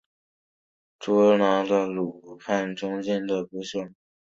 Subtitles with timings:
[0.97, 3.95] 后又用计捉拿俘虏了叛将札合敢不和他的部众。